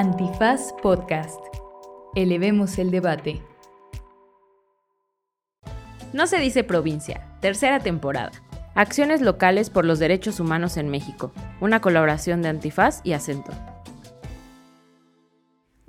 [0.00, 1.40] Antifaz Podcast.
[2.14, 3.42] Elevemos el debate.
[6.12, 8.30] No se dice provincia, tercera temporada.
[8.76, 11.32] Acciones locales por los derechos humanos en México.
[11.60, 13.50] Una colaboración de Antifaz y Acento.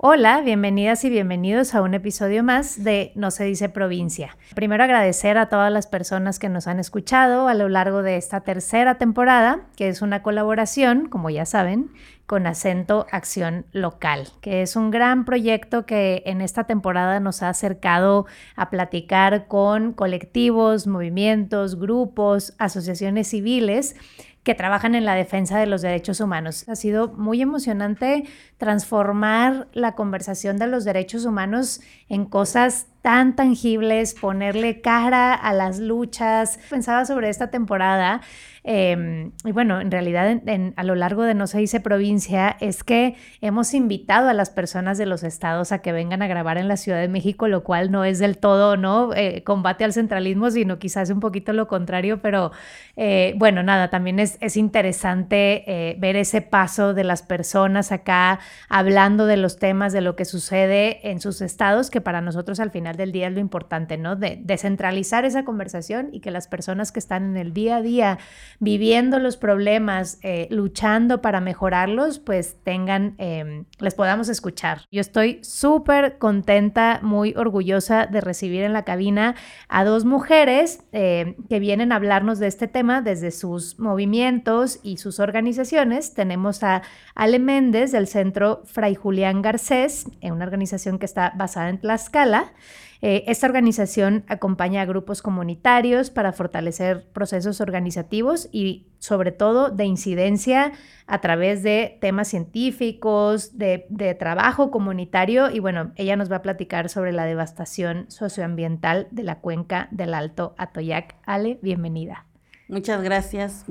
[0.02, 4.34] Hola, bienvenidas y bienvenidos a un episodio más de No se dice provincia.
[4.54, 8.40] Primero agradecer a todas las personas que nos han escuchado a lo largo de esta
[8.40, 11.90] tercera temporada, que es una colaboración, como ya saben,
[12.24, 17.50] con acento Acción Local, que es un gran proyecto que en esta temporada nos ha
[17.50, 18.24] acercado
[18.56, 23.96] a platicar con colectivos, movimientos, grupos, asociaciones civiles
[24.42, 26.68] que trabajan en la defensa de los derechos humanos.
[26.68, 28.24] Ha sido muy emocionante
[28.56, 35.78] transformar la conversación de los derechos humanos en cosas tan tangibles, ponerle cara a las
[35.78, 36.58] luchas.
[36.70, 38.22] Pensaba sobre esta temporada
[38.62, 40.42] Em, y bueno, en realidad
[40.76, 44.98] a lo largo de No se dice provincia es que hemos invitado a las personas
[44.98, 47.90] de los estados a que vengan a grabar en la Ciudad de México, lo cual
[47.90, 49.14] no es del todo, ¿no?
[49.14, 52.52] Eh, combate al centralismo, sino quizás un poquito lo contrario, pero
[52.96, 58.40] eh, bueno, nada, también es, es interesante eh, ver ese paso de las personas acá
[58.68, 62.70] hablando de los temas, de lo que sucede en sus estados, que para nosotros al
[62.70, 64.16] final del día es lo importante, ¿no?
[64.16, 68.18] De descentralizar esa conversación y que las personas que están en el día a día
[68.60, 74.82] viviendo los problemas, eh, luchando para mejorarlos, pues tengan, em, les podamos escuchar.
[74.92, 79.34] Yo estoy súper contenta, muy orgullosa de recibir en la cabina
[79.68, 84.98] a dos mujeres eh, que vienen a hablarnos de este tema desde sus movimientos y
[84.98, 86.12] sus organizaciones.
[86.12, 86.82] Tenemos a
[87.14, 92.52] Ale Méndez del Centro Fray Julián Garcés, una organización que está basada en Tlaxcala.
[93.02, 99.86] Eh, esta organización acompaña a grupos comunitarios para fortalecer procesos organizativos y sobre todo de
[99.86, 100.72] incidencia
[101.06, 106.42] a través de temas científicos, de, de trabajo comunitario y bueno, ella nos va a
[106.42, 111.16] platicar sobre la devastación socioambiental de la cuenca del Alto Atoyac.
[111.24, 112.29] Ale, bienvenida.
[112.70, 113.64] Muchas gracias.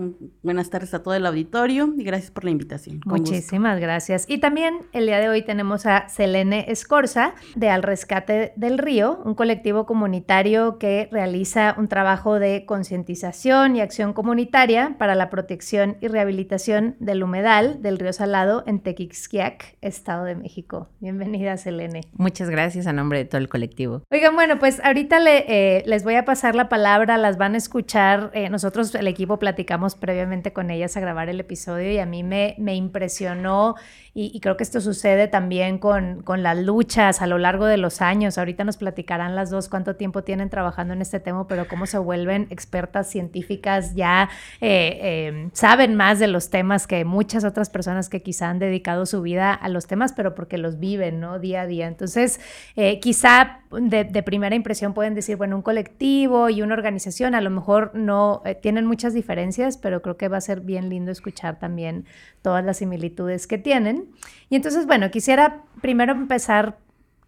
[0.44, 3.00] Buenas tardes a todo el auditorio y gracias por la invitación.
[3.06, 4.26] Muchísimas gracias.
[4.28, 9.22] Y también el día de hoy tenemos a Selene Escorza de Al Rescate del Río,
[9.24, 15.96] un colectivo comunitario que realiza un trabajo de concientización y acción comunitaria para la protección
[16.02, 20.90] y rehabilitación del humedal del río Salado en Tequixquiac, Estado de México.
[21.00, 22.02] Bienvenida, Selene.
[22.14, 24.04] Muchas gracias a nombre de todo el colectivo.
[24.12, 27.58] Oigan, bueno, pues ahorita le, eh, les voy a pasar la palabra, las van a
[27.58, 28.32] escuchar.
[28.34, 32.24] Eh, nosotros el equipo, platicamos previamente con ellas a grabar el episodio y a mí
[32.24, 33.76] me, me impresionó
[34.22, 38.02] y, creo que esto sucede también con, con, las luchas a lo largo de los
[38.02, 38.38] años.
[38.38, 42.00] Ahorita nos platicarán las dos cuánto tiempo tienen trabajando en este tema, pero cómo se
[42.00, 44.30] vuelven expertas científicas, ya
[44.62, 49.06] eh, eh, saben más de los temas que muchas otras personas que quizá han dedicado
[49.06, 51.40] su vida a los temas, pero porque los viven, ¿no?
[51.40, 51.88] Día a día.
[51.88, 52.42] Entonces,
[52.76, 57.42] eh, quizá de, de, primera impresión pueden decir, bueno, un colectivo y una organización a
[57.42, 61.60] lo mejor no tienen muchas diferencias, pero creo que va a ser bien lindo escuchar
[61.60, 62.06] también
[62.42, 64.10] todas las similitudes que tienen.
[64.50, 66.78] Y entonces, bueno, quisiera primero empezar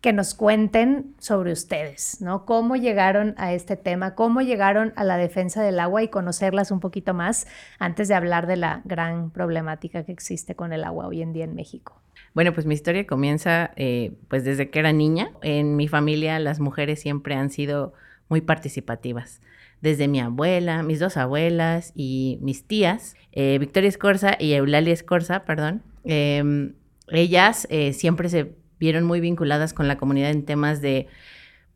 [0.01, 2.45] que nos cuenten sobre ustedes, ¿no?
[2.45, 6.79] Cómo llegaron a este tema, cómo llegaron a la defensa del agua y conocerlas un
[6.79, 7.45] poquito más
[7.77, 11.43] antes de hablar de la gran problemática que existe con el agua hoy en día
[11.43, 12.01] en México.
[12.33, 15.31] Bueno, pues mi historia comienza eh, pues desde que era niña.
[15.43, 17.93] En mi familia las mujeres siempre han sido
[18.27, 19.39] muy participativas.
[19.81, 25.43] Desde mi abuela, mis dos abuelas y mis tías, eh, Victoria Escorza y Eulalia Escorza,
[25.43, 26.73] perdón, em,
[27.07, 31.07] ellas eh, siempre se vieron muy vinculadas con la comunidad en temas de,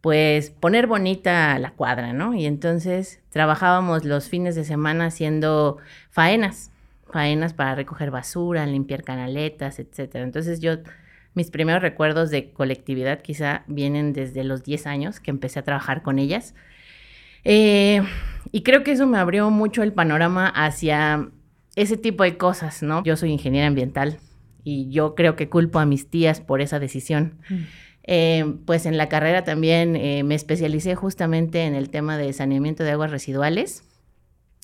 [0.01, 2.33] pues, poner bonita la cuadra, ¿no?
[2.33, 5.77] Y entonces trabajábamos los fines de semana haciendo
[6.09, 6.71] faenas,
[7.11, 10.23] faenas para recoger basura, limpiar canaletas, etcétera.
[10.23, 10.77] Entonces yo,
[11.35, 16.01] mis primeros recuerdos de colectividad quizá vienen desde los 10 años que empecé a trabajar
[16.01, 16.55] con ellas.
[17.45, 18.01] Eh,
[18.51, 21.29] y creo que eso me abrió mucho el panorama hacia
[21.75, 23.03] ese tipo de cosas, ¿no?
[23.03, 24.19] Yo soy ingeniera ambiental,
[24.65, 27.35] y yo creo que culpo a mis tías por esa decisión.
[27.49, 27.55] Mm.
[28.07, 32.83] Eh, pues en la carrera también eh, me especialicé justamente en el tema de saneamiento
[32.83, 33.83] de aguas residuales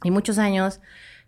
[0.04, 0.80] y muchos años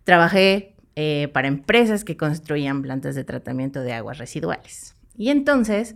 [0.04, 4.96] trabajé eh, para empresas que construían plantas de tratamiento de aguas residuales.
[5.16, 5.96] Y entonces,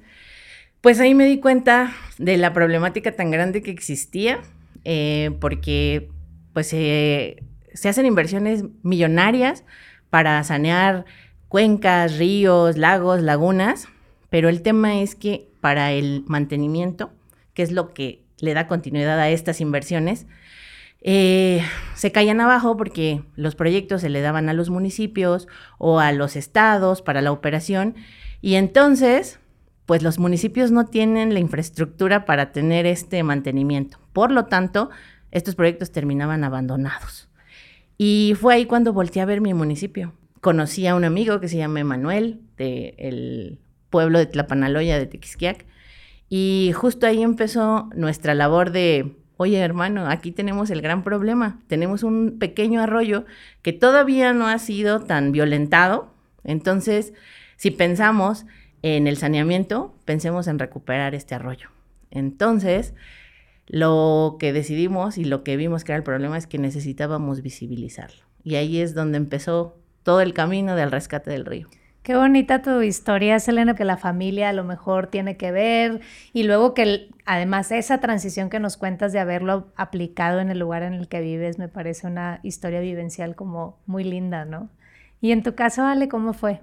[0.82, 4.40] pues ahí me di cuenta de la problemática tan grande que existía,
[5.40, 6.10] porque
[6.54, 9.64] pues se hacen inversiones millonarias
[10.10, 11.06] para sanear
[11.48, 13.88] cuencas, ríos, lagos, lagunas,
[14.30, 17.12] pero el tema es que para el mantenimiento,
[17.54, 20.28] que es lo que le da continuidad a estas inversiones,
[21.02, 21.64] eh,
[21.96, 25.48] se caían abajo porque los proyectos se le daban a los municipios
[25.78, 27.96] o a los estados para la operación.
[28.42, 29.40] Y entonces,
[29.88, 33.98] pues los municipios no tienen la infraestructura para tener este mantenimiento.
[34.12, 34.90] Por lo tanto,
[35.32, 37.30] estos proyectos terminaban abandonados.
[37.98, 40.14] Y fue ahí cuando volteé a ver mi municipio.
[40.42, 45.66] Conocí a un amigo que se llama Emanuel, del pueblo de Tlapanaloya de Tequisquiac,
[46.30, 52.04] y justo ahí empezó nuestra labor de, oye hermano, aquí tenemos el gran problema, tenemos
[52.04, 53.26] un pequeño arroyo
[53.62, 56.14] que todavía no ha sido tan violentado,
[56.44, 57.14] entonces
[57.56, 58.46] si pensamos
[58.96, 61.70] en el saneamiento, pensemos en recuperar este arroyo.
[62.12, 62.94] Entonces,
[63.68, 68.24] lo que decidimos y lo que vimos que era el problema es que necesitábamos visibilizarlo.
[68.44, 71.68] Y ahí es donde empezó todo el camino del rescate del río.
[72.08, 76.00] Qué bonita tu historia, Selena, que la familia a lo mejor tiene que ver
[76.32, 80.84] y luego que además esa transición que nos cuentas de haberlo aplicado en el lugar
[80.84, 84.70] en el que vives me parece una historia vivencial como muy linda, ¿no?
[85.20, 86.62] Y en tu caso, Ale, ¿cómo fue?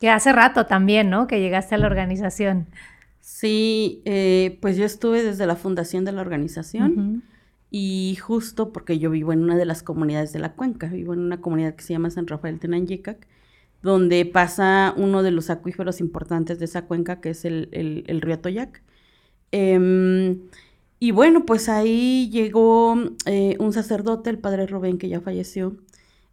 [0.00, 1.26] Que hace rato también, ¿no?
[1.26, 2.66] Que llegaste a la organización.
[3.20, 7.22] Sí, eh, pues yo estuve desde la fundación de la organización
[7.70, 11.20] y justo porque yo vivo en una de las comunidades de la cuenca, vivo en
[11.20, 13.28] una comunidad que se llama San Rafael Tenanyecac,
[13.82, 18.82] donde pasa uno de los acuíferos importantes de esa cuenca, que es el, río Toyac.
[19.52, 20.40] Em,
[20.98, 25.76] y bueno, pues ahí llegó eh, un sacerdote, el padre Rubén, que ya falleció,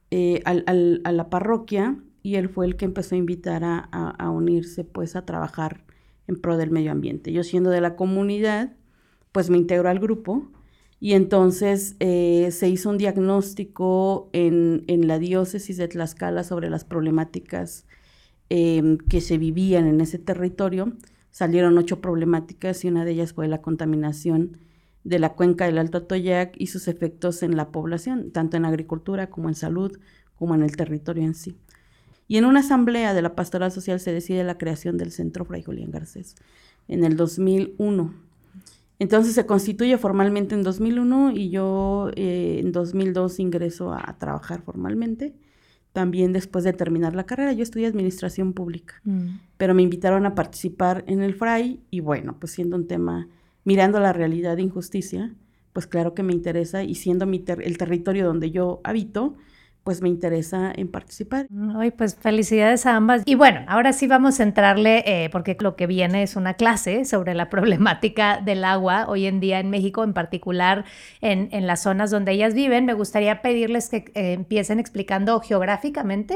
[0.10, 4.84] eh, a la parroquia, y él fue el que empezó a invitar a, a, unirse,
[4.84, 5.86] pues, a trabajar
[6.28, 7.32] en pro del medio ambiente.
[7.32, 8.74] Yo siendo de la comunidad,
[9.32, 10.52] pues me integró al grupo
[11.00, 17.86] y entonces eh, se hizo un diagnóstico en, la diócesis de Tlaxcala sobre las problemáticas
[18.50, 20.92] em, que se vivían en ese territorio.
[21.32, 24.58] Salieron ocho problemáticas y una de ellas fue la contaminación
[25.06, 29.30] de la cuenca del Alto Toyac y sus efectos en la población, tanto en agricultura
[29.30, 29.98] como en salud,
[30.36, 31.58] como en el territorio en sí.
[32.28, 35.64] Y en una asamblea de la Pastoral Social se decide la creación del Centro Fray
[35.64, 36.36] Julián Garcés
[36.88, 38.28] en el 2001
[39.00, 45.36] entonces se constituye formalmente en 2001 y yo eh, en 2002 ingreso a, trabajar formalmente.
[45.94, 49.28] También después de terminar la carrera, yo estudié administración pública, mm.
[49.58, 53.28] pero me invitaron a participar en el FRAI y bueno, pues siendo un tema,
[53.64, 55.34] mirando la realidad de injusticia,
[55.74, 59.38] pues claro que me interesa y siendo mi el territorio donde yo habito,
[59.88, 61.48] pues me interesa en participar.
[61.78, 63.22] Ay, pues felicidades a ambas.
[63.24, 67.06] Y bueno, ahora sí vamos a entrarle, eh, porque lo que viene es una clase
[67.06, 70.84] sobre la problemática del agua hoy en día en México, en particular
[71.22, 72.86] en, en las zonas donde ellas viven.
[72.86, 76.36] Me gustaría pedirles que eh, empiecen explicando geográficamente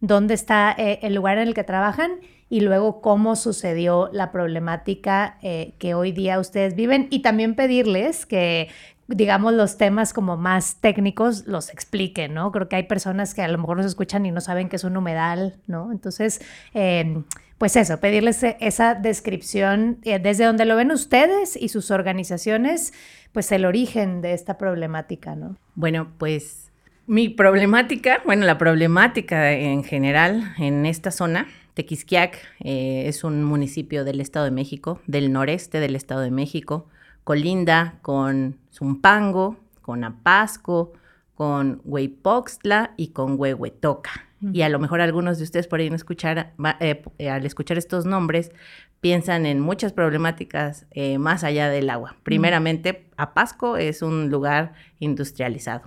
[0.00, 2.12] dónde está eh, el lugar en el que trabajan
[2.48, 8.68] y luego cómo sucedió la problemática que hoy día ustedes viven y también pedirles que
[9.08, 12.50] digamos, los temas como más técnicos los expliquen, ¿no?
[12.50, 14.84] Creo que hay personas que a lo mejor nos escuchan y no saben qué es
[14.84, 15.92] un humedal, ¿no?
[15.92, 16.40] Entonces,
[16.74, 17.24] em,
[17.58, 22.92] pues eso, pedirles e, esa descripción eh, desde donde lo ven ustedes y sus organizaciones,
[23.32, 25.56] pues el origen de esta problemática, ¿no?
[25.74, 26.72] Bueno, pues
[27.06, 34.04] mi problemática, bueno, la problemática en general en esta zona, Tequisquiac eh, es un municipio
[34.04, 36.88] del Estado de México, del noreste del Estado de México,
[37.26, 40.92] colinda con Zumpango, con Apasco,
[41.34, 44.28] con Hueypoxtla y con Huehuetoca.
[44.52, 48.06] Y a lo mejor algunos de ustedes por ahí escuchar, eh, eh, al escuchar estos
[48.06, 48.52] nombres
[49.00, 52.14] piensan en muchas problemáticas eh, más allá del agua.
[52.22, 55.82] Primeramente, Apasco es un lugar industrializado.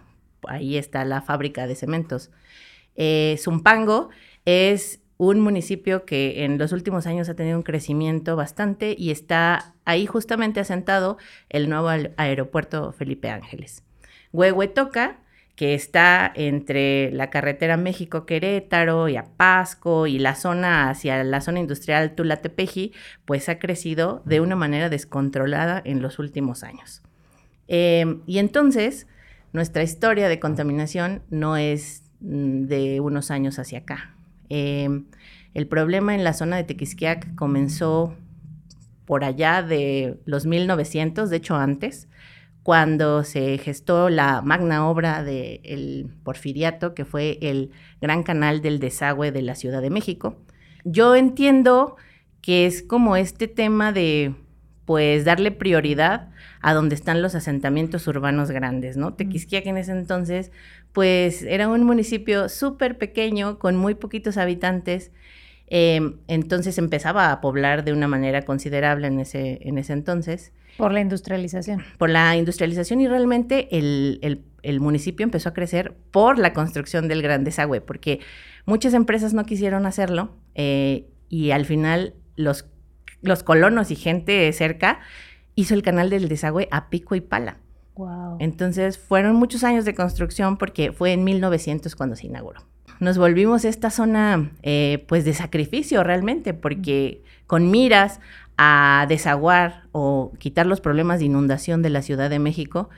[0.45, 2.31] Ahí está la fábrica de cementos.
[3.37, 4.09] Zumpango
[4.43, 9.75] es un municipio que en los últimos años ha tenido un crecimiento bastante y está
[9.89, 11.17] ahí justamente asentado
[11.49, 13.83] el nuevo aeropuerto Felipe Ángeles.
[14.31, 15.17] Huehuetoca,
[15.55, 22.15] que está entre la carretera México-Querétaro y Apasco y la zona hacia la zona industrial
[22.15, 22.93] Tulatepeji,
[23.25, 27.01] pues ha crecido de una manera descontrolada en los últimos años.
[27.67, 29.07] Em, y entonces,
[29.51, 34.15] nuestra historia de contaminación no es mm, de unos años hacia acá.
[34.47, 35.05] Em,
[35.53, 38.15] el problema en la zona de Tequisquiac comenzó
[39.09, 42.07] por allá de los 1900, de hecho antes,
[42.61, 49.31] cuando se gestó la magna obra del Porfiriato, que fue el gran canal del desagüe
[49.31, 50.37] de la Ciudad de México.
[50.85, 51.95] Yo entiendo
[52.43, 54.35] que es como este tema de,
[54.85, 56.29] pues, darle prioridad
[56.61, 59.15] a donde están los asentamientos urbanos grandes, ¿no?
[59.15, 60.51] Tequisquiac en ese entonces
[60.91, 65.11] pues era un municipio súper pequeño, con muy poquitos habitantes,
[65.69, 70.51] em, entonces empezaba a poblar de una manera considerable en ese, en ese entonces.
[70.77, 71.83] Por la industrialización.
[71.97, 77.43] Por la industrialización y realmente el, municipio empezó a crecer por la construcción del gran
[77.43, 78.19] desagüe, porque
[78.65, 80.35] muchas empresas no quisieron hacerlo.
[80.55, 82.65] Eh, y al final los,
[83.21, 84.99] los colonos y gente cerca
[85.55, 87.57] hizo el canal del desagüe a pico y pala.
[87.95, 88.37] Wow.
[88.39, 92.61] Entonces fueron muchos años de construcción porque fue en 1900 cuando se inauguró.
[92.99, 98.19] Nos volvimos esta zona eh, pues de sacrificio realmente porque con miras
[98.57, 102.89] a desaguar o quitar los problemas de inundación de la Ciudad de México,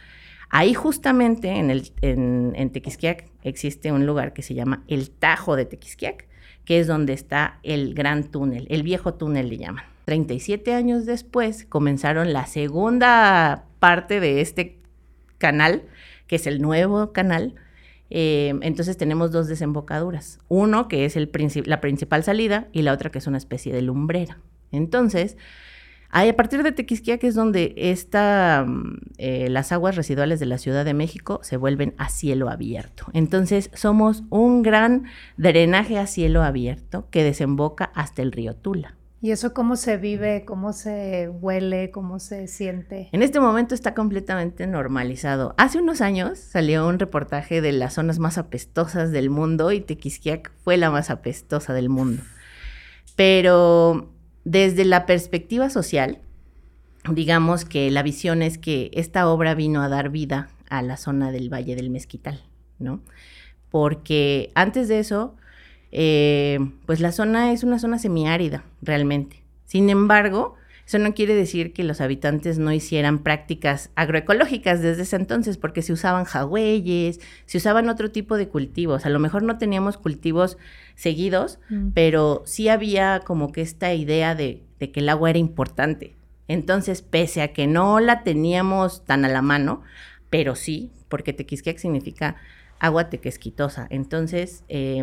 [0.49, 5.55] ahí justamente en, el, en, en Tequisquiac existe un lugar que se llama el Tajo
[5.55, 6.27] de Tequisquiac,
[6.65, 9.85] que es donde está el gran túnel, el viejo túnel le llaman.
[10.05, 14.77] 37 años después comenzaron la segunda parte de este
[15.37, 15.83] canal,
[16.27, 17.55] que es el nuevo canal.
[18.13, 20.39] Eh, entonces tenemos dos desembocaduras.
[20.49, 24.37] Uno que es la principal salida y la otra que es una especie de lumbrera.
[24.71, 25.37] Entonces,
[26.09, 28.65] a partir de Tequisquiac es donde esta,
[29.17, 33.05] eh, las aguas residuales de la Ciudad de México se vuelven a cielo abierto.
[33.13, 35.05] Entonces, somos un gran
[35.37, 38.97] drenaje a cielo abierto que desemboca hasta el río Tula.
[39.23, 43.07] ¿Y eso cómo se vive, cómo se huele, cómo se siente?
[43.11, 45.53] En este momento está completamente normalizado.
[45.59, 50.51] Hace unos años salió un reportaje de las zonas más apestosas del mundo y Tequisquiac
[50.63, 52.23] fue la más apestosa del mundo.
[53.15, 54.11] Pero
[54.43, 56.17] desde la perspectiva social,
[57.07, 61.31] digamos que la visión es que esta obra vino a dar vida a la zona
[61.31, 62.41] del Valle del Mezquital,
[62.79, 63.03] ¿no?
[63.69, 65.35] Porque antes de eso,
[65.91, 69.43] eh, pues la zona es una zona semiárida, realmente.
[69.65, 70.55] Sin embargo,
[70.85, 75.81] eso no quiere decir que los habitantes no hicieran prácticas agroecológicas desde ese entonces, porque
[75.81, 79.05] se usaban jagüeyes, se usaban otro tipo de cultivos.
[79.05, 80.57] A lo mejor no teníamos cultivos
[80.95, 81.91] seguidos, mm.
[81.93, 86.15] pero sí había como que esta idea de, de, que el agua era importante.
[86.49, 89.83] Entonces, pese a que no la teníamos tan a la mano,
[90.29, 92.35] pero sí, porque tequisquiac significa
[92.79, 93.87] agua tequesquitosa.
[93.89, 95.01] Entonces, eh,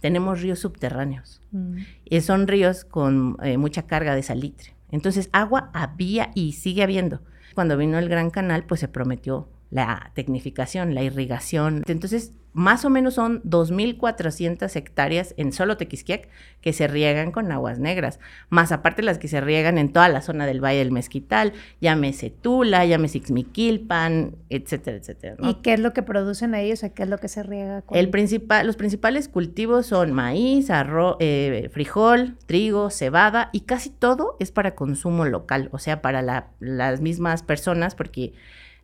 [0.00, 1.40] tenemos ríos subterráneos.
[1.52, 1.78] Mm.
[2.04, 4.74] Y son ríos con eh, mucha carga de salitre.
[4.90, 7.20] Entonces, agua había y sigue habiendo.
[7.54, 11.82] Cuando vino el Gran Canal, pues se prometió la tecnificación, la irrigación.
[11.86, 16.28] Entonces, más o menos son 2.400 hectáreas en solo Tequisquiac
[16.60, 18.18] que se riegan con aguas negras,
[18.50, 22.30] más aparte las que se riegan en toda la zona del Valle del Mezquital, llámese
[22.30, 25.36] Tula, llámese Ixmiquilpan, etcétera, etcétera.
[25.40, 26.72] ¿Y qué es lo que producen ahí?
[26.72, 27.82] O sea, ¿qué es lo que se riega?
[27.82, 27.96] Con...
[27.96, 34.36] El principal, los principales cultivos son maíz, arroz, eh, frijol, trigo, cebada y casi todo
[34.40, 38.32] es para consumo local, o sea, para la, las mismas personas, porque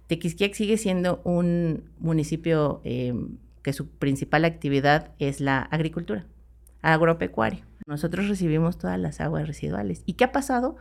[0.07, 3.15] Tequisquiac sigue siendo un municipio eh,
[3.65, 6.27] que su principal actividad es la agricultura,
[6.83, 7.67] agropecuaria.
[7.87, 10.03] Nosotros recibimos todas las aguas residuales.
[10.07, 10.77] ¿Y qué ha pasado?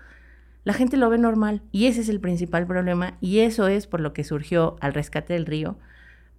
[0.66, 4.02] La gente lo ve normal y ese es el principal problema y eso es por
[4.02, 5.78] lo que surgió al rescate del río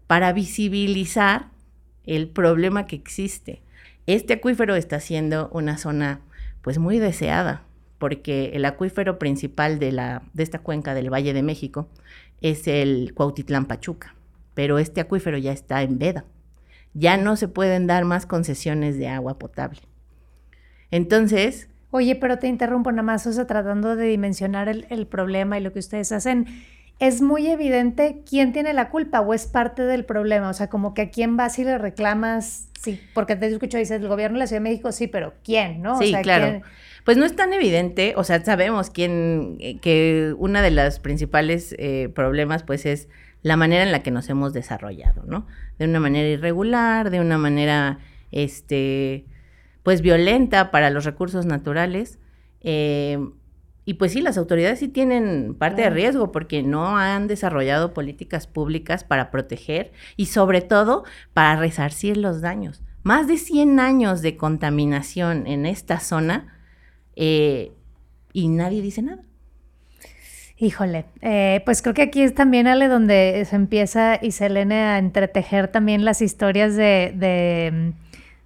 [0.07, 1.49] para visibilizar
[2.05, 3.63] el problema que existe.
[4.07, 6.21] Este acuífero está siendo una zona
[6.63, 7.63] pues muy deseada
[7.99, 11.89] porque el acuífero principal de, la, de esta cuenca del Valle de México
[12.43, 14.15] es el Cuautitlán Pachuca,
[14.53, 16.25] pero este acuífero ya está en veda.
[16.95, 19.81] Ya no se pueden dar más concesiones de agua potable.
[20.91, 21.69] Entonces...
[21.91, 25.61] Oye, pero te interrumpo nada más, o sea, tratando de dimensionar el, el problema y
[25.63, 26.47] lo que ustedes hacen
[26.99, 30.49] es muy evidente quién tiene la culpa o es parte del problema.
[30.49, 34.01] O sea, como que a quién vas y le reclamas, sí, porque te escucho, dices,
[34.01, 35.83] el gobierno de la Ciudad de México, sí, pero ¿quién?
[35.83, 35.99] ¿no?
[35.99, 36.63] Sí, claro.
[37.05, 41.75] Pues no es tan evidente, o sea, sabemos quién, eh, que una de los principales
[41.79, 43.09] eh, problemas pues es
[43.43, 45.47] la manera en la que nos hemos desarrollado, ¿no?
[45.79, 47.99] De una manera irregular, de una manera,
[48.31, 49.27] este,
[49.83, 52.19] pues violenta para los recursos naturales.
[52.61, 53.19] Eh,
[53.87, 58.47] y pues sí, las autoridades sí tienen parte de riesgo porque no han desarrollado políticas
[58.47, 61.05] públicas para proteger y sobre todo
[61.35, 62.83] para resarcir los daños.
[63.03, 66.59] Más de 100 años de contaminación en esta zona
[67.17, 67.73] eh,
[68.33, 69.24] y nadie dice nada.
[70.57, 74.99] Híjole, eh, pues creo que aquí es también Ale donde se empieza y Selene a
[74.99, 77.93] entretejer también las historias de,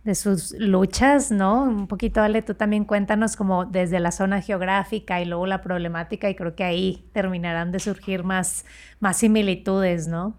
[0.04, 1.64] de, sus luchas, ¿no?
[1.64, 6.30] Un poquito Ale, tú también cuéntanos como desde la zona geográfica y luego la problemática
[6.30, 8.64] y creo que ahí terminarán de surgir más,
[9.00, 10.34] más similitudes, ¿no?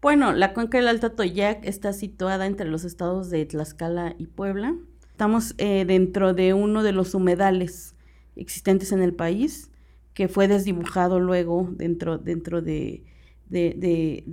[0.00, 4.74] Bueno, la cuenca del Alto Toyac está situada entre los estados de Tlaxcala y Puebla.
[5.10, 7.94] Estamos eh, dentro de uno de los humedales
[8.36, 9.70] existentes en el país,
[10.18, 13.04] que fue desdibujado luego dentro, dentro de,
[13.48, 14.24] de,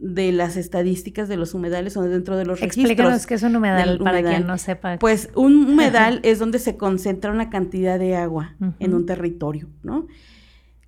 [0.00, 2.92] de, las estadísticas de los humedales o dentro de los registros.
[2.92, 4.98] Explícanos qué es un humedal, para quien no sepa.
[4.98, 10.06] Pues un humedal es donde se concentra una cantidad de agua en un territorio, ¿no?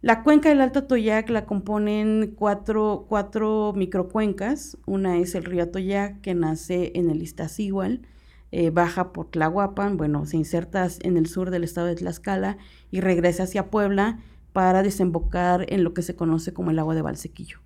[0.01, 4.79] La cuenca del Alto Toyac la componen cuatro, cuatro microcuencas.
[4.87, 8.07] Una es el río Toyac, que nace en el Iztaccíhuatl,
[8.57, 12.57] eh, baja por Tlahuapan, bueno, se inserta en el sur del estado de Tlaxcala
[12.93, 14.21] y regresa hacia Puebla
[14.53, 17.59] para desembocar en lo que se conoce como el agua de Valsequillo.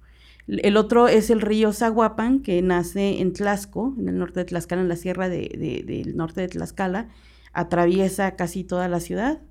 [0.46, 4.80] El otro es el río Zaguapan, que nace en Tlaxco, en el norte de Tlaxcala,
[4.80, 7.08] en la sierra del norte de Tlaxcala,
[7.52, 9.42] atraviesa casi toda la ciudad,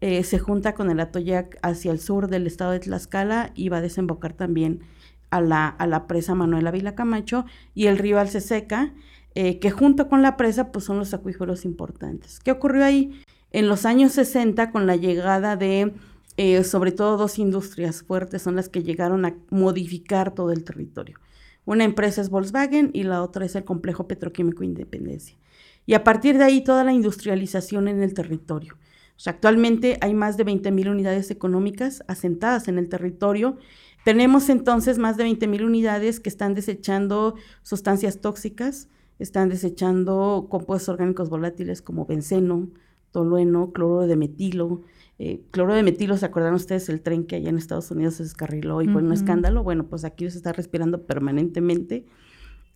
[0.00, 3.78] eh, se junta con el Atoyac hacia el sur del estado de Tlaxcala y va
[3.78, 4.82] a desembocar también
[5.30, 8.92] a la, a la presa Manuela Vila Camacho y el río Alceseca,
[9.38, 12.40] eh, que junto con la presa pues son los acuíferos importantes.
[12.40, 13.20] ¿Qué ocurrió ahí?
[13.52, 15.92] En los años 60 con la llegada de
[16.38, 21.18] eh, sobre todo dos industrias fuertes son las que llegaron a modificar todo el territorio.
[21.66, 25.36] Una empresa es Volkswagen y la otra es el complejo petroquímico Independencia.
[25.84, 28.78] Y a partir de ahí toda la industrialización en el territorio.
[29.16, 33.58] O sea, actualmente hay más de 20.000 unidades económicas asentadas en el territorio.
[34.02, 38.88] Tenemos entonces más de 20.000 unidades que están desechando sustancias tóxicas,
[39.18, 42.68] están desechando compuestos orgánicos volátiles como benceno,
[43.10, 44.82] tolueno, cloruro de metilo.
[45.18, 48.24] Eh, cloruro de metilo, ¿se acuerdan ustedes el tren que allá en Estados Unidos se
[48.24, 49.62] descarriló y fue un escándalo?
[49.62, 52.04] Bueno, pues aquí se está respirando permanentemente.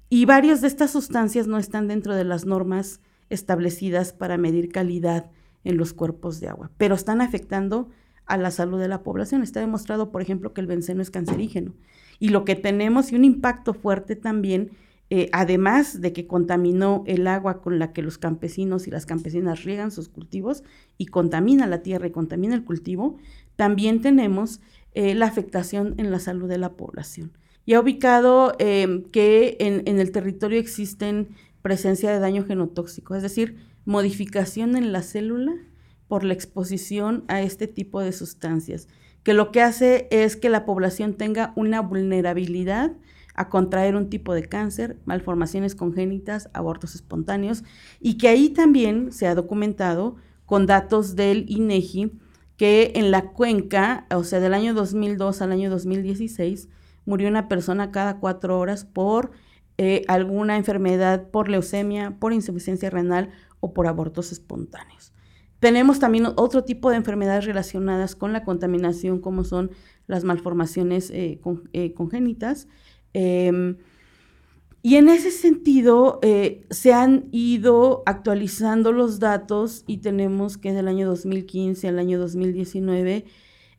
[0.09, 5.31] Y varias de estas sustancias no están dentro de las normas establecidas para medir calidad
[5.63, 7.91] en los cuerpos de agua, pero están afectando
[8.27, 9.43] a la salud de la población.
[9.43, 11.75] Está demostrado, por ejemplo, que el benceno es cancerígeno.
[12.19, 14.71] Y lo que tenemos y un impacto fuerte también
[15.13, 19.65] eh, además de que contaminó el agua con la que los campesinos y las campesinas
[19.65, 20.63] riegan sus cultivos
[20.99, 23.19] y contamina la tierra y contamina el cultivo,
[23.57, 24.61] también tenemos
[24.95, 27.33] eh, la afectación en la salud de la población.
[27.67, 33.23] Y ha ubicado em, que en, en el territorio existen presencia de daño genotóxico, es
[33.25, 35.55] decir, modificación en la célula
[36.07, 38.87] por la exposición a este tipo de sustancias,
[39.25, 42.93] que lo que hace es que la población tenga una vulnerabilidad
[43.41, 47.65] a contraer un tipo de cáncer, malformaciones congénitas, abortos espontáneos,
[47.99, 52.13] y que ahí también se ha documentado con datos del INEGI
[52.59, 56.69] que en la cuenca, o sea, del año 2002 al año 2016,
[57.07, 59.31] murió una persona cada cuatro horas por
[59.79, 65.15] eh, alguna enfermedad, por leucemia, por insuficiencia renal o por abortos espontáneos.
[65.61, 69.71] Tenemos también otro tipo de enfermedades relacionadas con la contaminación, como son
[70.07, 71.41] las malformaciones eh,
[71.73, 72.69] eh, congénitas,
[73.13, 73.77] Em,
[74.83, 80.89] y en ese sentido, eh, se han ido actualizando los datos y tenemos que del
[80.89, 83.25] año 2015 al año 2019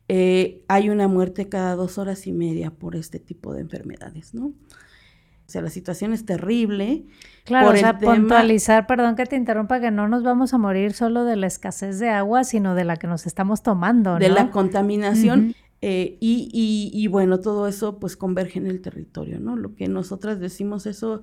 [0.08, 4.46] eh, hay una muerte cada dos horas y media por este tipo de enfermedades, ¿no?
[4.46, 7.04] O sea, la situación es terrible.
[7.44, 11.24] Claro, o sea, puntualizar, perdón que te interrumpa, que no nos vamos a morir solo
[11.24, 14.18] de la escasez de agua, sino de la que nos estamos tomando, ¿no?
[14.18, 15.54] De la contaminación.
[15.84, 19.56] Eh, y, bueno, todo eso pues converge en el territorio, ¿no?
[19.56, 21.22] Lo que nosotras decimos, eso,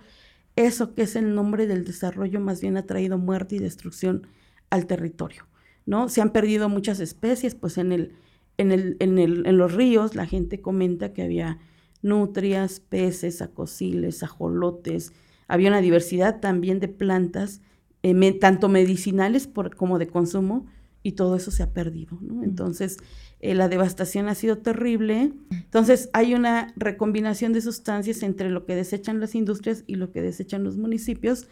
[0.57, 4.27] eso que es el nombre del desarrollo, más bien ha traído muerte y destrucción
[4.69, 5.47] al territorio,
[5.85, 6.09] ¿no?
[6.09, 8.13] Se han perdido muchas especies, pues en, el,
[8.57, 11.57] en, el, en, el, en los ríos la gente comenta que había
[12.01, 15.13] nutrias, peces, acosiles, ajolotes,
[15.47, 17.61] había una diversidad también de plantas,
[18.03, 20.67] eh, tanto medicinales por, como de consumo,
[21.01, 22.43] y todo eso se ha perdido, ¿no?
[22.43, 22.97] Entonces,
[23.41, 25.31] eh, la devastación ha sido terrible.
[25.51, 30.21] Entonces, hay una recombinación de sustancias entre lo que desechan las industrias y lo que
[30.21, 31.47] desechan los municipios,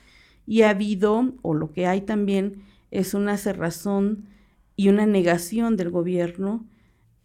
[0.46, 4.26] y ha habido, o lo que hay también, es una cerrazón
[4.76, 6.66] y una negación del gobierno,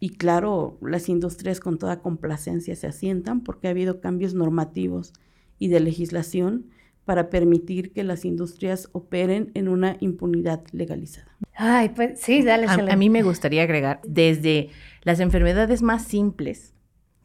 [0.01, 5.13] y claro, las industrias con toda complacencia se asientan porque ha habido cambios normativos
[5.61, 6.67] y de legislación
[7.05, 11.37] para permitir que las industrias operen en una impunidad legalizada.
[11.55, 12.67] Ay, pues sí, dale.
[12.67, 14.71] A, a, mí me gustaría agregar, desde
[15.03, 16.75] las enfermedades más simples,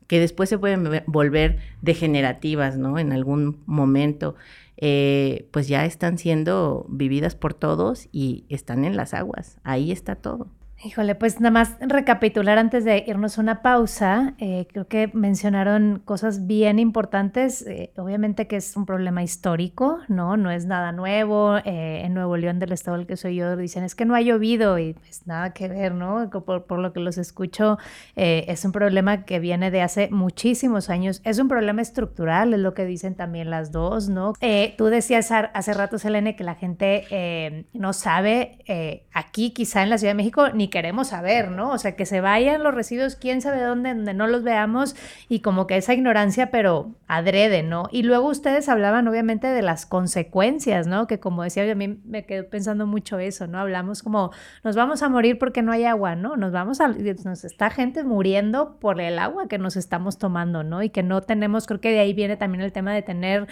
[0.08, 2.98] que después se pueden volver degenerativas, ¿no?
[2.98, 4.36] En algún momento,
[4.78, 9.60] eh, pues ya están siendo vividas por todos y están en las aguas.
[9.64, 10.50] Ahí está todo.
[10.84, 14.36] Híjole, pues nada más recapitular antes de irnos a una pausa.
[14.38, 17.66] Eh, creo que mencionaron cosas bien importantes.
[17.66, 20.38] Eh, obviamente que es un problema histórico, ¿no?
[20.38, 21.58] No es nada nuevo.
[21.66, 24.22] Eh, en Nuevo León, del estado del que soy yo, dicen es que no ha
[24.22, 26.30] llovido y pues nada que ver, ¿no?
[26.30, 27.80] Por, por lo que los escucho,
[28.16, 31.22] es un problema que viene de hace muchísimos años.
[31.24, 34.34] Es un problema estructural, es lo que dicen también las dos, ¿no?
[34.78, 40.12] tú decías hace rato, Selene, que la gente no sabe aquí, quizá en la Ciudad
[40.12, 41.72] de México, ni queremos saber, ¿no?
[41.72, 44.96] O sea, que se vayan los residuos, quién sabe dónde, donde no los veamos
[45.30, 47.88] y como que esa ignorancia, pero adrede, ¿no?
[47.92, 51.08] Y luego ustedes hablaban obviamente de las consecuencias, ¿no?
[51.08, 53.60] Que como decía, a mí me quedé pensando mucho eso, ¿no?
[53.60, 54.32] Hablamos como,
[54.64, 56.38] nos vamos a morir porque no hay agua, ¿no?
[56.38, 60.84] Nos vamos a, nos está gente muriendo por el agua que nos estamos tomando, ¿no?
[60.84, 63.48] Y que no tenemos, creo que de ahí viene también el tema de tener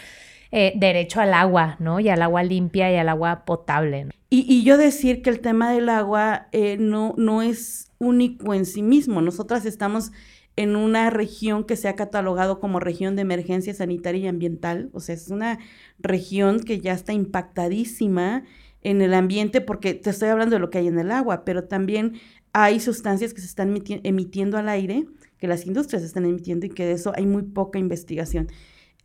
[0.58, 2.00] eh, derecho al agua, ¿no?
[2.00, 4.08] Y al agua limpia y al agua potable.
[4.30, 8.82] Y, yo decir que el tema del agua eh, no, no es único en sí
[8.82, 9.22] mismo.
[9.22, 10.14] Nosotras estamos
[10.56, 14.90] en una región que se ha catalogado como región de emergencia sanitaria y ambiental.
[14.94, 15.60] O sea, es una
[16.00, 18.46] región que ya está impactadísima
[18.82, 21.66] en el ambiente porque te estoy hablando de lo que hay en el agua, pero
[21.66, 22.14] también
[22.54, 25.06] hay sustancias que se están emitiendo al aire,
[25.38, 28.48] que las industrias están emitiendo y que de eso hay muy poca investigación.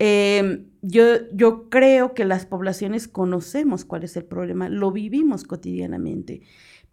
[0.02, 6.40] Em, yo, yo creo que las poblaciones conocemos cuál es el problema, lo vivimos cotidianamente,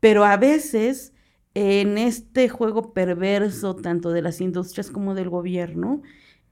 [0.02, 1.14] pero a veces
[1.54, 6.02] en este juego perverso, tanto de las industrias como del gobierno,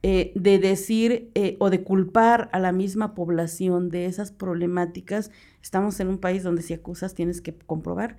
[0.01, 5.99] eh, de decir eh, o de culpar a la misma población de esas problemáticas, estamos
[5.99, 8.15] en un país donde si acusas tienes que comprobar.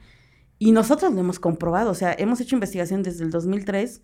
[0.59, 4.03] Y nosotros lo hemos comprobado, o sea, hemos hecho investigación desde el 2003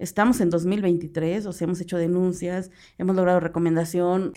[0.00, 4.32] Estamos en 2023, o sea, hemos hecho denuncias, hemos logrado recomendación.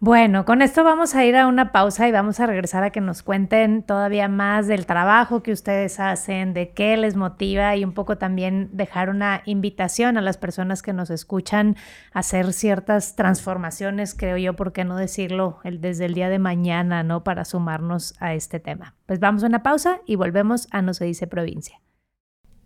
[0.00, 3.00] Bueno, con esto vamos a ir a una pausa y vamos a regresar a que
[3.00, 7.92] nos cuenten todavía más del trabajo que ustedes hacen, de qué les motiva y un
[7.92, 11.76] poco también dejar una invitación a las personas que nos escuchan
[12.12, 16.40] a hacer ciertas transformaciones, creo yo, por qué no decirlo el, desde el día de
[16.40, 17.22] mañana, ¿no?
[17.22, 18.96] Para sumarnos a este tema.
[19.06, 21.80] Pues vamos a una pausa y volvemos a No se dice provincia.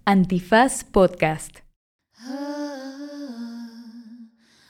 [0.06, 1.67] Antifaz Podcast.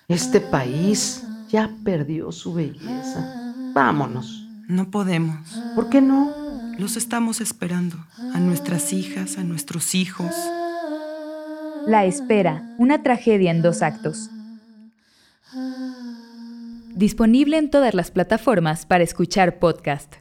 [0.09, 3.53] Este país ya perdió su belleza.
[3.75, 4.47] Vámonos.
[4.67, 5.61] No podemos.
[5.75, 6.33] ¿Por qué no?
[6.79, 7.97] Los estamos esperando.
[8.35, 10.35] A nuestras hijas, a nuestros hijos.
[11.87, 14.31] La espera, una tragedia en dos actos.
[16.95, 20.17] Disponible en todas las plataformas para escuchar podcast.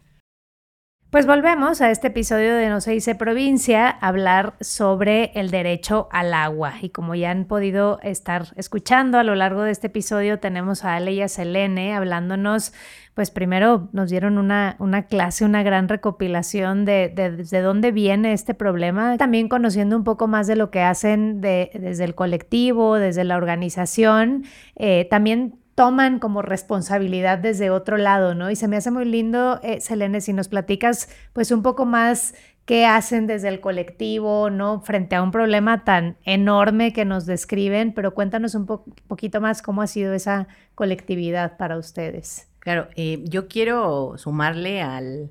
[1.10, 6.10] Pues volvemos a este episodio de No se dice provincia, a hablar sobre el derecho
[6.12, 6.74] al agua.
[6.82, 10.96] Y como ya han podido estar escuchando a lo largo de este episodio, tenemos a
[10.96, 12.74] Ale y a Selene hablándonos,
[13.14, 18.54] pues primero nos dieron una, una clase, una gran recopilación de, de, dónde viene este
[18.54, 23.38] problema, también conociendo un poco más de lo que hacen desde el colectivo, desde la
[23.38, 24.44] organización,
[24.76, 28.50] eh, también toman como responsabilidad desde otro lado, ¿no?
[28.50, 32.34] Y se me hace muy lindo, eh, Selene, si nos platicas pues un poco más
[32.66, 34.82] qué hacen desde el colectivo, ¿no?
[34.82, 39.84] Frente a un problema tan enorme que nos describen, pero cuéntanos un poquito más cómo
[39.84, 42.48] ha sido esa colectividad para ustedes.
[42.58, 45.30] Claro, eh, yo quiero sumarle al,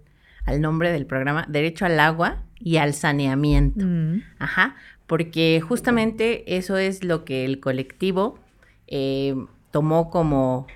[0.61, 3.85] nombre del programa Derecho al Agua y al Saneamiento.
[3.85, 4.23] Mm.
[4.39, 4.77] Ajá,
[5.09, 8.39] porque justamente eso es lo que el colectivo...
[8.87, 9.35] Eh,
[9.77, 10.67] tomó como,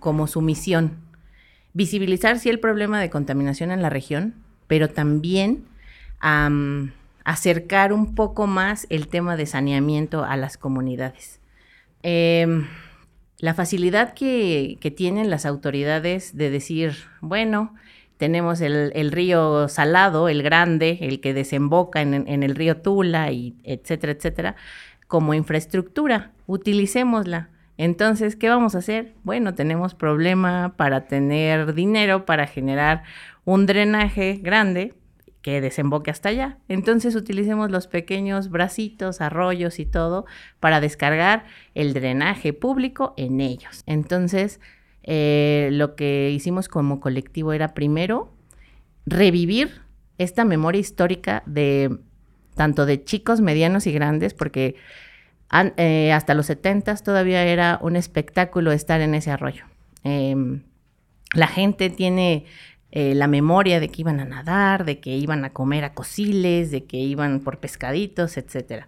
[0.00, 0.96] como su misión.
[1.74, 4.34] Visibilizar, sí, el problema de contaminación en la región,
[4.66, 5.64] pero también
[7.22, 11.38] acercar un poco más el tema de saneamiento a las comunidades.
[12.02, 12.66] Em,
[13.38, 17.76] la facilidad que, tienen las autoridades de decir, bueno,
[18.16, 23.54] tenemos el, río Salado, el grande, el que desemboca en, en, el río Tula, y
[23.62, 24.56] etcétera, etcétera,
[25.06, 27.50] como infraestructura, utilicémosla.
[27.78, 29.14] Entonces, ¿qué vamos a hacer?
[29.22, 33.04] Bueno, tenemos problema para tener dinero para generar
[33.44, 34.94] un drenaje grande
[35.42, 36.58] que desemboque hasta allá.
[36.68, 40.26] Entonces utilicemos los pequeños bracitos, arroyos y todo
[40.58, 43.84] para descargar el drenaje público en ellos.
[43.86, 44.60] Entonces,
[45.04, 48.34] eh, lo que hicimos como colectivo era primero
[49.06, 49.82] revivir
[50.18, 51.96] esta memoria histórica de
[52.56, 54.74] tanto de chicos, medianos y grandes, porque
[55.76, 59.64] eh, hasta los 70 todavía era un espectáculo estar en ese arroyo.
[60.04, 60.62] Em,
[61.34, 62.44] la gente tiene
[62.90, 66.70] eh, la memoria de que iban a nadar, de que iban a comer a cociles,
[66.70, 68.84] de que iban por pescaditos, etc.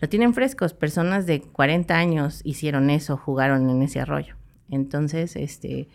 [0.00, 0.74] Lo tienen frescos.
[0.74, 4.34] Personas de 40 años hicieron eso, jugaron en ese arroyo.
[4.70, 5.88] Entonces, este,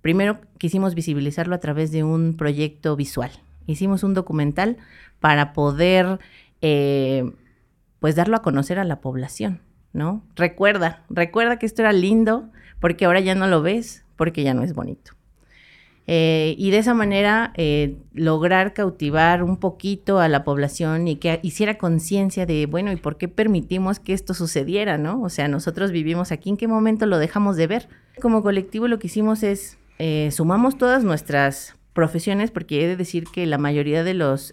[0.00, 3.30] primero quisimos visibilizarlo a través de un proyecto visual.
[3.66, 4.78] Hicimos un documental
[5.20, 6.18] para poder
[6.62, 7.30] eh,
[8.00, 9.60] pues darlo a conocer a la población,
[9.92, 10.22] ¿no?
[10.34, 14.62] Recuerda, recuerda que esto era lindo porque ahora ya no lo ves, porque ya no
[14.62, 15.12] es bonito.
[16.08, 21.40] Eh, y de esa manera eh, lograr cautivar un poquito a la población y que
[21.42, 25.20] hiciera conciencia de, bueno, ¿y por qué permitimos que esto sucediera, no?
[25.22, 27.88] O sea, nosotros vivimos aquí, ¿en qué momento lo dejamos de ver?
[28.22, 33.24] Como colectivo lo que hicimos es, eh, sumamos todas nuestras profesiones, porque he de decir
[33.24, 34.52] que la mayoría de los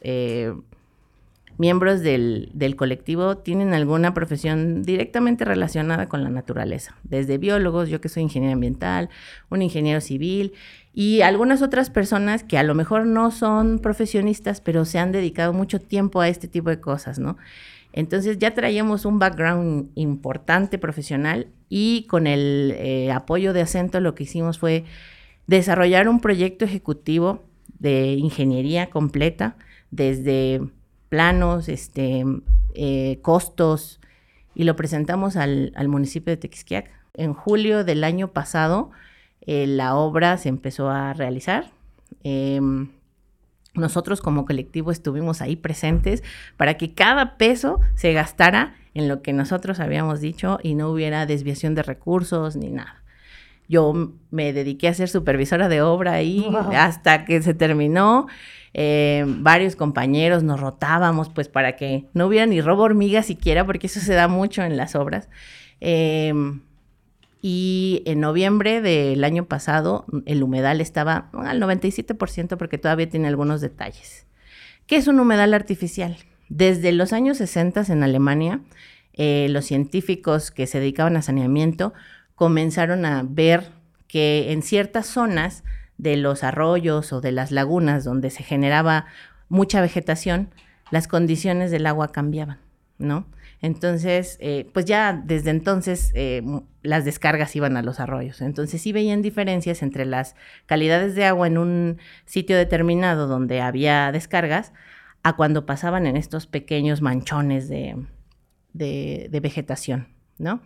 [1.58, 8.10] miembros del, colectivo tienen alguna profesión directamente relacionada con la naturaleza, desde biólogos, yo que
[8.10, 9.10] soy ingeniero ambiental,
[9.50, 10.54] un ingeniero civil
[10.94, 15.54] y algunas otras personas que a lo mejor no son profesionistas, pero se han dedicado
[15.54, 17.38] mucho tiempo a este tipo de cosas, ¿no?
[17.94, 24.16] Entonces ya traíamos un background importante profesional y con el eh, apoyo de acento lo
[24.16, 24.84] que hicimos fue
[25.46, 27.44] desarrollar un proyecto ejecutivo
[27.78, 29.58] de ingeniería completa,
[29.92, 30.62] desde
[31.13, 32.26] planos, este,
[32.73, 34.02] eh, costos,
[34.56, 36.89] y lo presentamos al, municipio de Texquiac.
[37.13, 38.89] En julio del año pasado,
[39.41, 41.69] eh, la obra se empezó a realizar.
[42.23, 42.89] Em,
[43.76, 46.23] nosotros como colectivo estuvimos ahí presentes
[46.58, 51.28] para que cada peso se gastara en lo que nosotros habíamos dicho y no hubiera
[51.28, 53.04] desviación de recursos ni nada.
[53.69, 56.43] Yo me dediqué a ser supervisora de obra ahí
[56.76, 58.26] hasta que se terminó.
[58.73, 63.88] Eh, varios compañeros nos rotábamos pues para que no hubiera ni robo hormiga siquiera, porque
[63.88, 65.29] eso se da mucho en las obras.
[65.79, 66.62] Em,
[67.41, 73.62] y en noviembre del año pasado el humedal estaba al 97% porque todavía tiene algunos
[73.62, 74.25] detalles.
[74.88, 76.17] ¿Qué es un humedal artificial?
[76.49, 78.62] Desde los años 60 en Alemania,
[79.13, 81.93] eh, los científicos que se dedicaban a saneamiento
[82.36, 83.71] comenzaron a ver
[84.07, 85.63] que en ciertas zonas
[86.04, 89.06] de los arroyos o de las lagunas donde se generaba
[89.48, 90.50] mucha vegetación,
[90.92, 92.60] las condiciones del agua cambiaban,
[92.98, 93.26] ¿no?
[93.62, 96.44] Entonces, eh, pues ya desde entonces eh,
[96.82, 98.42] las descargas iban a los arroyos.
[98.42, 100.36] Entonces sí veían diferencias entre las
[100.66, 104.74] calidades de agua en un sitio determinado donde había descargas
[105.24, 107.96] a cuando pasaban en estos pequeños manchones de,
[108.74, 110.62] de, de vegetación, ¿no?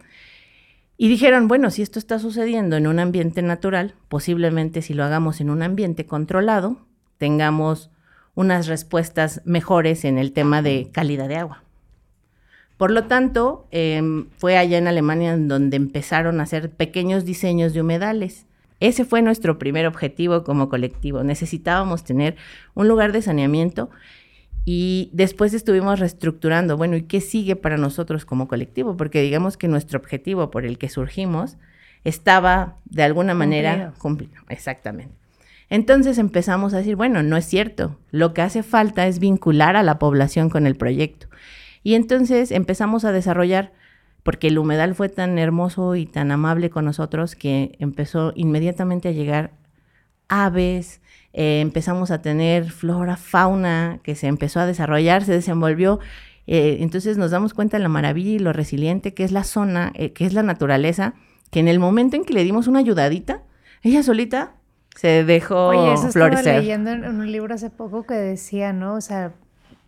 [0.98, 5.40] Y dijeron, bueno, si esto está sucediendo en un ambiente natural, posiblemente si lo hagamos
[5.42, 6.78] en un ambiente controlado,
[7.20, 7.92] tengamos
[8.34, 11.64] unas respuestas mejores en el tema de calidad de agua.
[12.78, 17.82] Por lo tanto, em, fue allá en Alemania donde empezaron a hacer pequeños diseños de
[17.82, 18.46] humedales.
[18.80, 21.24] Ese fue nuestro primer objetivo como colectivo.
[21.24, 22.36] Necesitábamos tener
[22.76, 23.90] un lugar de saneamiento
[24.70, 28.98] y después estuvimos reestructurando, bueno, ¿y qué sigue para nosotros como colectivo?
[28.98, 31.56] Porque digamos que nuestro objetivo por el que surgimos
[32.04, 34.34] estaba de alguna manera cumplido.
[34.50, 35.16] Exactamente.
[35.70, 39.84] Entonces empezamos a decir, bueno, no es cierto, lo que hace falta es vincular a
[39.84, 41.28] la población con el proyecto.
[41.82, 43.72] Y entonces empezamos a desarrollar,
[44.24, 49.14] porque el humedal fue tan hermoso y tan amable con nosotros que empezó inmediatamente a
[49.14, 49.52] llegar
[50.30, 51.02] aves,
[51.34, 56.00] eh, empezamos a tener flora, fauna que se empezó a desarrollar, se desenvolvió.
[56.48, 59.92] Eh, entonces nos damos cuenta de la maravilla y lo resiliente que es la zona,
[59.96, 61.14] eh, que es la naturaleza,
[61.52, 63.44] que en el momento en que le dimos una ayudadita,
[63.84, 64.56] ella solita
[64.96, 66.40] se dejó Oye, eso florecer.
[66.40, 68.96] Estaba leyendo en un libro hace poco que decía, ¿no?
[68.96, 69.34] O sea,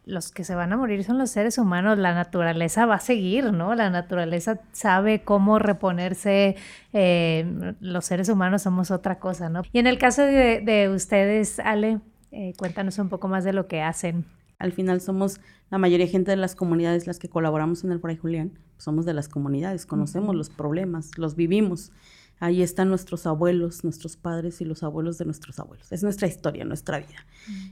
[0.10, 3.54] los que se van a morir son los seres humanos, la naturaleza va a seguir,
[3.54, 3.76] ¿no?
[3.76, 6.56] La naturaleza sabe cómo reponerse,
[6.94, 9.62] eh, los seres humanos somos otra cosa, ¿no?
[9.72, 12.00] Y en el caso de, ustedes, Ale,
[12.32, 14.26] eh, cuéntanos un poco más de lo que hacen.
[14.58, 18.00] Al final somos la mayoría de gente de las comunidades las que colaboramos en el
[18.00, 21.92] Fray Julián, somos de las comunidades, conocemos los problemas, los vivimos.
[22.40, 25.92] Ahí están nuestros abuelos, nuestros padres y los abuelos de nuestros abuelos.
[25.92, 27.26] Es nuestra historia, nuestra vida.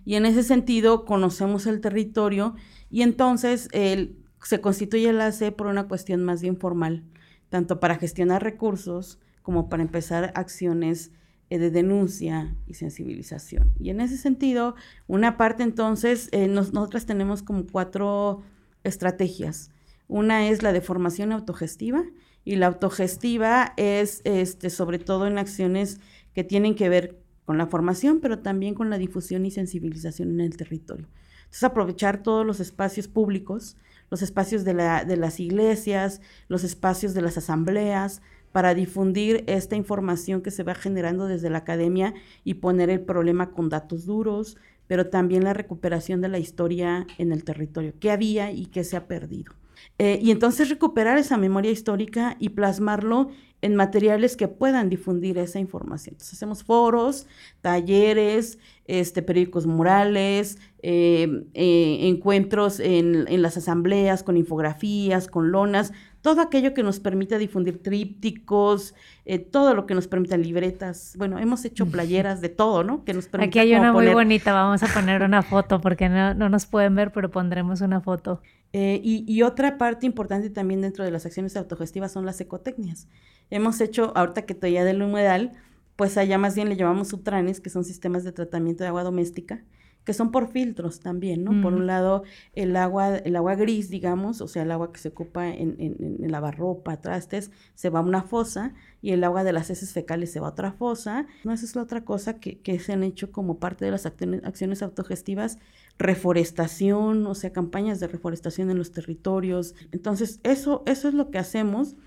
[0.05, 2.55] Y en ese sentido conocemos el territorio
[2.89, 7.03] y entonces se constituye el AC por una cuestión más bien formal,
[7.49, 11.11] tanto para gestionar recursos como para empezar acciones
[11.49, 13.73] eh, de denuncia y sensibilización.
[13.79, 14.75] Y en ese sentido,
[15.07, 18.41] una parte entonces, eh, nosotras tenemos como cuatro
[18.83, 19.71] estrategias.
[20.09, 22.03] Una es la de formación autogestiva,
[22.47, 25.99] y la autogestiva es este, sobre todo en acciones
[26.33, 30.39] que tienen que ver con la formación, pero también con la difusión y sensibilización en
[30.39, 31.09] el territorio.
[31.39, 33.75] Entonces, aprovechar todos los espacios públicos,
[34.09, 38.21] los espacios de, la, de las iglesias, los espacios de las asambleas,
[38.53, 42.13] para difundir esta información que se va generando desde la academia
[42.45, 44.55] y poner el problema con datos duros,
[44.87, 48.95] pero también la recuperación de la historia en el territorio, qué había y qué se
[48.95, 49.51] ha perdido.
[49.97, 53.29] Eh, y entonces recuperar esa memoria histórica y plasmarlo
[53.61, 56.13] en materiales que puedan difundir esa información.
[56.13, 57.25] Entonces hacemos foros,
[57.61, 65.91] talleres, este, periódicos murales, eh, eh, encuentros en, en, las asambleas con infografías, con lonas,
[66.21, 68.93] todo aquello que nos permita difundir trípticos,
[69.25, 71.15] eh, todo lo que nos permita libretas.
[71.17, 73.05] Bueno, hemos hecho playeras de todo, ¿no?
[73.05, 76.49] Que nos Aquí hay una muy bonita, vamos a poner una foto porque no, no
[76.49, 78.41] nos pueden ver, pero pondremos una foto.
[78.73, 83.07] Eh, y, otra parte importante también dentro de las acciones autogestivas son las ecotecnias.
[83.49, 85.53] Hemos hecho, ahorita que todavía del humedal,
[85.95, 89.63] pues allá más bien le llamamos subtranes, que son sistemas de tratamiento de agua doméstica,
[90.07, 91.61] que son por filtros también, ¿no?
[91.61, 95.09] Por un lado, el agua, el agua gris, digamos, o sea, el agua que se
[95.09, 99.51] ocupa en, en, en lavarropa, trastes, se va a una fosa y el agua de
[99.51, 101.27] las heces fecales se va a otra fosa.
[101.43, 104.05] No, esa es la otra cosa que, que se han hecho como parte de las
[104.05, 105.57] acciones, acciones autogestivas,
[105.97, 109.75] reforestación, o sea, campañas de reforestación en los territorios.
[109.91, 111.97] Entonces, eso, eso es lo que hacemos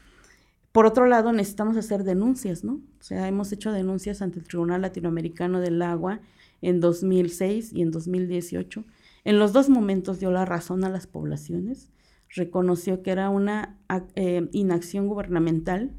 [0.72, 2.74] Por otro lado, necesitamos hacer denuncias, ¿no?
[2.74, 6.20] O sea, hemos hecho denuncias ante el Tribunal Latinoamericano del Agua
[6.62, 8.84] en 2006 y en 2018.
[9.24, 11.90] En los dos momentos dio la razón a las poblaciones,
[12.34, 13.78] reconoció que era una
[14.14, 15.92] eh, inacción gubernamental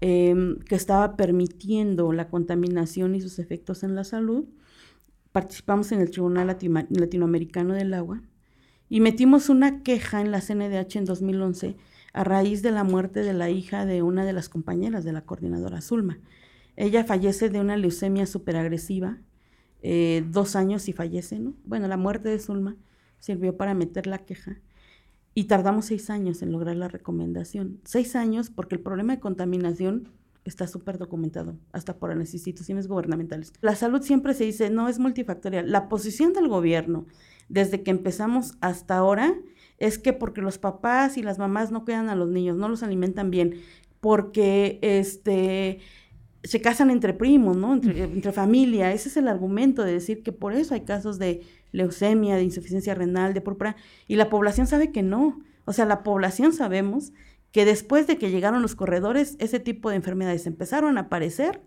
[0.00, 4.46] em, que estaba permitiendo la contaminación y sus efectos en la salud.
[5.32, 8.22] Participamos en el Tribunal Latinoamericano del Agua
[8.88, 11.76] y metimos una queja en la CNDH en 2011
[12.12, 15.22] a raíz de la muerte de la hija de una de las compañeras de la
[15.22, 16.18] coordinadora Zulma.
[16.76, 19.18] Ella fallece de una leucemia superagresiva,
[19.82, 21.54] eh, dos años y fallece, ¿no?
[21.64, 22.76] Bueno, la muerte de Zulma
[23.18, 24.60] sirvió para meter la queja
[25.34, 27.80] y tardamos seis años en lograr la recomendación.
[27.84, 30.08] Seis años porque el problema de contaminación
[30.44, 33.52] está súper documentado, hasta por las instituciones gubernamentales.
[33.60, 35.70] La salud siempre se dice, no, es multifactorial.
[35.70, 37.06] La posición del gobierno,
[37.48, 39.34] desde que empezamos hasta ahora,
[39.78, 42.82] es que porque los papás y las mamás no cuidan a los niños, no los
[42.82, 43.60] alimentan bien,
[44.00, 45.80] porque este
[46.44, 47.74] se casan entre primos, ¿no?
[47.74, 48.92] Entre, entre, familia.
[48.92, 52.94] Ese es el argumento de decir que por eso hay casos de leucemia, de insuficiencia
[52.94, 55.40] renal, de púrpura, y la población sabe que no.
[55.64, 57.12] O sea, la población sabemos
[57.52, 61.60] que después de que llegaron los corredores, ese tipo de enfermedades empezaron a aparecer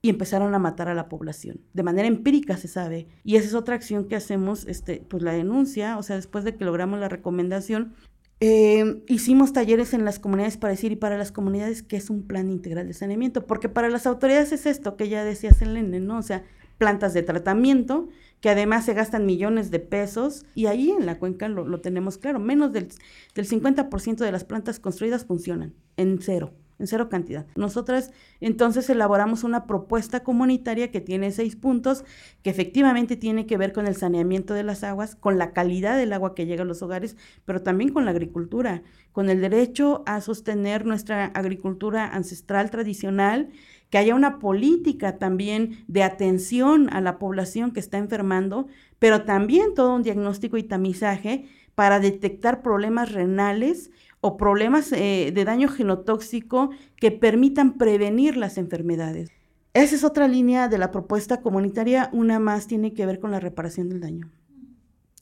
[0.00, 1.60] y empezaron a matar a la población.
[1.72, 3.08] De manera empírica se sabe.
[3.24, 6.54] Y esa es otra acción que hacemos, este, pues la denuncia, o sea, después de
[6.56, 7.94] que logramos la recomendación,
[8.40, 12.26] eh, hicimos talleres en las comunidades para decir y para las comunidades que es un
[12.26, 16.18] plan integral de saneamiento, porque para las autoridades es esto que ya decía Selene, ¿no?
[16.18, 16.44] O sea,
[16.78, 18.08] plantas de tratamiento,
[18.40, 22.38] que además se gastan millones de pesos, y ahí en la cuenca lo, tenemos claro,
[22.38, 22.88] menos del,
[23.34, 27.46] del 50% de las plantas construidas funcionan, en cero en cero cantidad.
[27.56, 32.04] Nosotras entonces elaboramos una propuesta comunitaria que tiene seis puntos,
[32.42, 36.12] que efectivamente tiene que ver con el saneamiento de las aguas, con la calidad del
[36.12, 40.20] agua que llega a los hogares, pero también con la agricultura, con el derecho a
[40.20, 43.50] sostener nuestra agricultura ancestral tradicional,
[43.90, 48.66] que haya una política también de atención a la población que está enfermando,
[48.98, 55.44] pero también todo un diagnóstico y tamizaje para detectar problemas renales o problemas eh, de
[55.44, 59.30] daño genotóxico que permitan prevenir las enfermedades.
[59.74, 62.10] Esa es otra línea de la propuesta comunitaria.
[62.12, 64.30] Una más tiene que ver con la reparación del daño.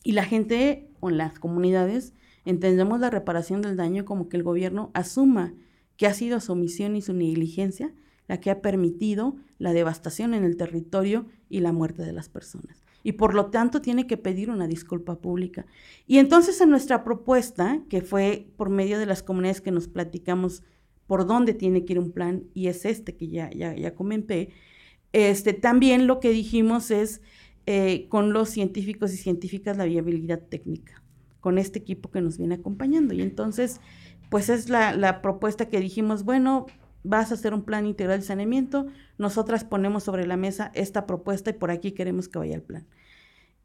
[0.03, 4.91] Y la gente o las comunidades entendemos la reparación del daño como que el gobierno
[4.95, 5.53] asuma
[5.97, 7.93] que ha sido su omisión y su negligencia
[8.29, 12.86] la que ha permitido la devastación en el territorio y la muerte de las personas
[13.07, 15.65] y por lo tanto tiene que pedir una disculpa pública.
[16.09, 20.65] Y entonces en nuestra propuesta, que fue por medio de las comunidades que nos platicamos
[21.07, 24.49] por dónde tiene que ir un plan, y es este que ya, ya, ya comenté,
[25.13, 27.21] este, también lo que dijimos es
[27.67, 31.01] eh, con los científicos y científicas la viabilidad técnica,
[31.39, 33.15] con este equipo que nos viene acompañando.
[33.15, 33.81] Y entonces,
[34.31, 36.67] pues es la, la propuesta que dijimos, bueno,
[37.07, 41.51] vas a hacer un plan integral de saneamiento, nosotras ponemos sobre la mesa esta propuesta
[41.51, 42.87] y por aquí queremos que vaya el plan.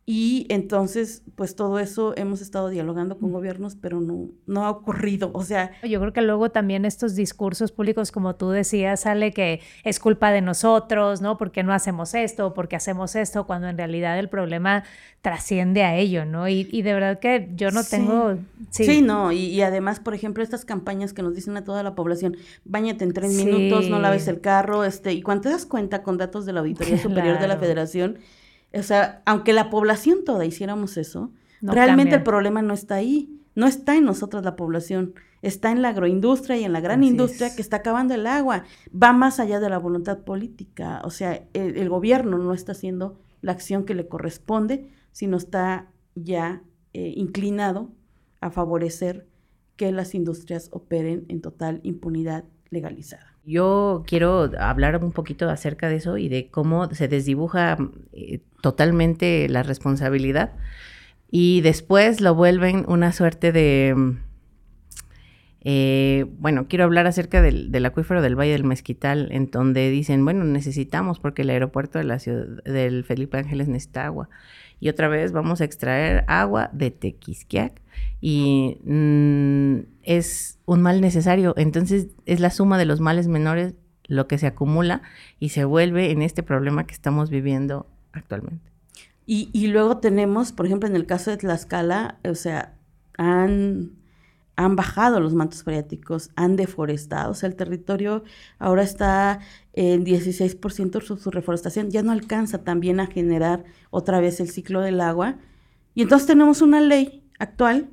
[0.03, 5.29] Y entonces, pues todo eso hemos estado dialogando con gobiernos, pero no, no ha ocurrido.
[5.33, 5.71] O sea...
[5.83, 10.31] Yo creo que luego también estos discursos públicos, como tú decías, sale que es culpa
[10.31, 11.37] de nosotros, ¿no?
[11.37, 12.55] ¿Por qué no hacemos esto?
[12.55, 13.45] ¿Por qué hacemos esto?
[13.45, 14.83] Cuando en realidad el problema
[15.21, 16.49] trasciende a ello, ¿no?
[16.49, 18.37] Y, y de verdad que yo no tengo...
[18.71, 19.31] Sí, no.
[19.31, 23.13] Y, además, por ejemplo, estas campañas que nos dicen a toda la población, bañate en
[23.13, 25.13] tres minutos, no laves el carro, este...
[25.13, 28.17] Y cuando te das cuenta con datos de la Auditoría Superior de la Federación
[28.73, 31.31] o sea, aunque la población toda hiciéramos eso,
[31.61, 33.37] realmente el problema no está ahí.
[33.53, 37.53] No está en nosotros la población, está en la agroindustria y en la gran industria
[37.53, 38.63] que está acabando el agua.
[38.91, 41.01] Va más allá de la voluntad política.
[41.03, 46.63] O sea, el, gobierno no está haciendo la acción que le corresponde, sino está ya
[46.93, 47.91] eh, inclinado
[48.39, 49.27] a favorecer
[49.75, 53.30] que las industrias operen en total impunidad legalizada.
[53.43, 57.77] Yo quiero hablar un poquito acerca de eso y de cómo se desdibuja
[58.13, 60.53] eh, totalmente la responsabilidad
[61.31, 64.15] y después lo vuelven una suerte de...
[65.63, 70.25] Eh, bueno, quiero hablar acerca del, del, acuífero del Valle del Mezquital, en donde dicen,
[70.25, 74.27] bueno, necesitamos porque el aeropuerto de la ciudad del Felipe Ángeles necesita agua.
[74.81, 77.81] Y otra vez vamos a extraer agua de Tequisquiac
[78.19, 81.53] y mm, es un mal necesario.
[81.55, 83.75] Entonces es la suma de los males menores
[84.07, 85.03] lo que se acumula
[85.39, 88.69] y se vuelve en este problema que estamos viviendo actualmente.
[89.25, 92.73] Y, y luego tenemos, por ejemplo, en el caso de Tlaxcala, o sea,
[93.17, 93.91] han
[94.65, 98.23] han bajado los mantos freáticos, han deforestado, o sea, el territorio
[98.59, 99.39] ahora está
[99.73, 104.81] en 16% su, su reforestación, ya no alcanza también a generar otra vez el ciclo
[104.81, 105.37] del agua.
[105.93, 107.89] Y entonces tenemos una ley actual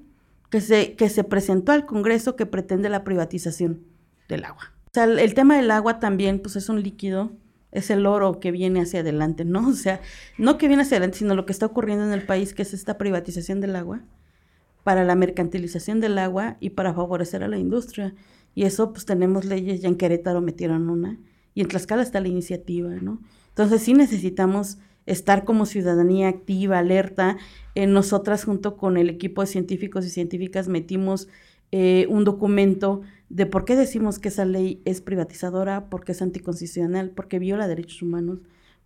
[0.50, 3.84] que se, que se presentó al Congreso que pretende la privatización
[4.28, 4.72] del agua.
[4.86, 7.32] O sea, el, el tema del agua también, pues es un líquido,
[7.72, 9.68] es el oro que viene hacia adelante, ¿no?
[9.68, 10.00] O sea,
[10.38, 12.72] no que viene hacia adelante, sino lo que está ocurriendo en el país, que es
[12.72, 14.02] esta privatización del agua,
[14.88, 18.14] para la mercantilización del agua y para favorecer a la industria.
[18.54, 21.20] Y eso, pues tenemos leyes, ya en Querétaro metieron una,
[21.54, 23.20] y en Tlaxcala está la iniciativa, ¿no?
[23.50, 27.36] Entonces sí necesitamos estar como ciudadanía activa, alerta.
[27.74, 31.28] Eh, nosotras junto con el equipo de científicos y científicas metimos
[31.70, 37.10] eh, un documento de por qué decimos que esa ley es privatizadora, porque es anticonstitucional,
[37.10, 38.38] porque viola derechos humanos,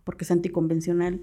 [0.03, 1.21] porque es anticonvencional.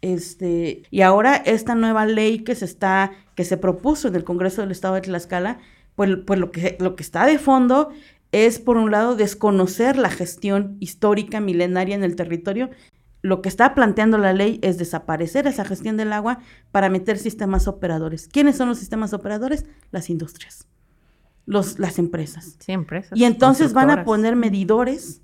[0.00, 4.62] Este, y ahora esta nueva ley que se está, que se propuso en el Congreso
[4.62, 5.58] del Estado de Tlaxcala,
[5.94, 7.90] pues, pues lo, que, lo que está de fondo
[8.32, 12.70] es, por un lado, desconocer la gestión histórica milenaria en el territorio.
[13.22, 16.38] Lo que está planteando la ley es desaparecer esa gestión del agua
[16.72, 18.28] para meter sistemas operadores.
[18.28, 19.66] ¿Quiénes son los sistemas operadores?
[19.90, 20.66] Las industrias
[21.50, 22.56] los, las empresas.
[22.60, 23.18] Sí, empresas.
[23.18, 25.20] Y entonces van a poner medidores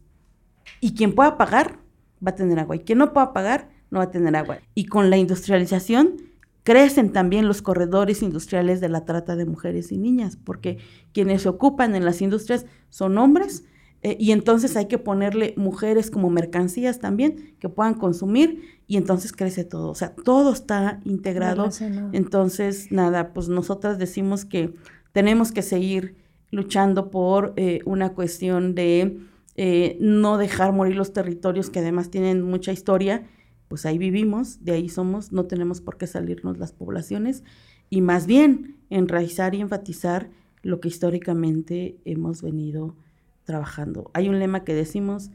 [0.81, 1.79] y quien pueda pagar
[2.25, 4.59] va a tener agua y quien no pueda pagar no va a tener agua.
[4.75, 6.17] Y con la industrialización
[6.63, 10.79] crecen también los corredores industriales de la trata de mujeres y niñas, porque
[11.13, 13.65] quienes se ocupan en las industrias son hombres
[14.03, 19.33] eh, y entonces hay que ponerle mujeres como mercancías también que puedan consumir y entonces
[19.33, 19.91] crece todo.
[19.91, 21.69] O sea, todo está integrado.
[22.13, 24.75] Entonces, nada, pues nosotras decimos que
[25.13, 26.15] tenemos que seguir
[26.51, 29.19] luchando por eh, una cuestión de
[29.57, 33.27] eh, no dejar morir los territorios que además tienen mucha historia,
[33.69, 37.45] pues ahí vivimos, de ahí somos, no tenemos por qué salirnos las poblaciones
[37.91, 40.31] y más bien enraizar y enfatizar
[40.63, 42.97] lo que históricamente hemos venido
[43.45, 44.11] trabajando.
[44.15, 45.31] Hay un lema que decimos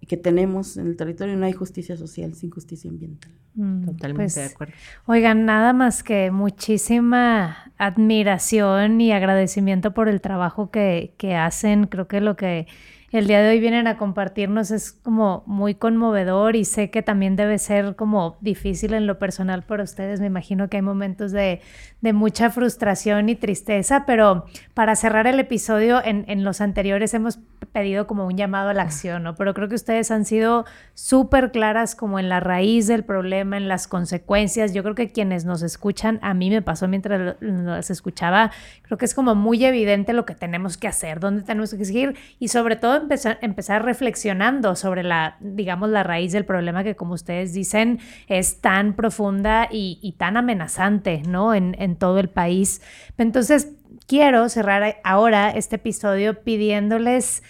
[0.00, 3.30] y que tenemos en el territorio, no hay justicia social sin justicia ambiental.
[3.54, 4.74] Mm, Totalmente pues, de acuerdo.
[5.06, 11.86] Oigan, nada más que muchísima admiración y agradecimiento por el trabajo que, que hacen.
[11.86, 12.66] Creo que lo que
[13.12, 17.36] el día de hoy vienen a compartirnos es como muy conmovedor y sé que también
[17.36, 20.18] debe ser como difícil en lo personal para ustedes.
[20.18, 21.60] Me imagino que hay momentos de,
[22.00, 27.38] de mucha frustración y tristeza, pero para cerrar el episodio, en, en los anteriores hemos
[27.72, 29.34] pedido como un llamado a la acción, ¿no?
[29.34, 33.68] Pero creo que ustedes han sido súper claras como en la raíz del problema, en
[33.68, 34.72] las consecuencias.
[34.72, 38.52] Yo creo que quienes nos escuchan, a mí me pasó mientras los escuchaba,
[38.82, 42.16] creo que es como muy evidente lo que tenemos que hacer, dónde tenemos que seguir
[42.38, 47.14] y sobre todo empezar, empezar reflexionando sobre la, digamos, la raíz del problema que como
[47.14, 51.54] ustedes dicen es tan profunda y, tan amenazante, ¿no?
[51.54, 52.80] En todo el país.
[53.18, 53.72] Entonces,
[54.06, 57.42] quiero cerrar ahora este episodio pidiéndoles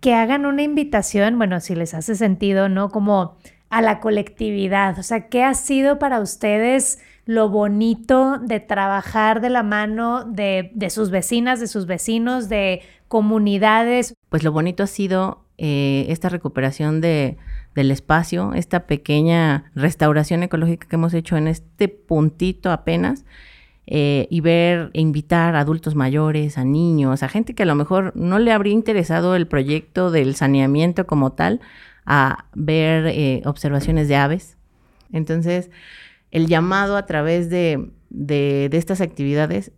[0.00, 2.90] que hagan una invitación, bueno, si les hace sentido, ¿no?
[2.90, 3.38] Como
[3.70, 4.98] a la colectividad.
[4.98, 10.70] O sea, ¿qué ha sido para ustedes lo bonito de trabajar de la mano de,
[10.74, 14.14] de sus vecinas, de sus vecinos, de comunidades?
[14.28, 17.36] Pues lo bonito ha sido eh, esta recuperación de,
[17.74, 23.24] del espacio, esta pequeña restauración ecológica que hemos hecho en este puntito apenas.
[23.86, 27.74] eh, y ver e invitar a adultos mayores, a niños, a gente que a lo
[27.74, 31.60] mejor no le habría interesado el proyecto del saneamiento como tal,
[32.06, 34.56] a ver eh, observaciones de aves.
[35.12, 35.70] Entonces,
[36.34, 39.72] el llamado a través de, de, de estas actividades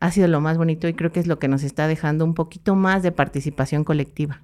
[0.00, 2.34] ha sido lo más bonito y creo que es lo que nos está dejando un
[2.34, 4.42] poquito más de participación colectiva.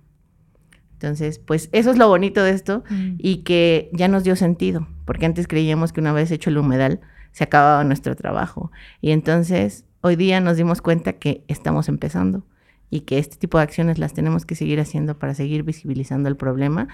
[0.95, 3.15] Entonces, pues eso es lo bonito de esto Mm.
[3.19, 7.01] y que ya nos dio sentido, porque antes creíamos que una vez hecho el humedal
[7.33, 8.73] se acababa nuestro trabajo.
[9.01, 12.45] Y entonces, hoy día nos dimos cuenta que estamos empezando
[12.91, 16.37] y que este tipo de acciones las tenemos que seguir haciendo para seguir visibilizando el
[16.37, 16.89] problema.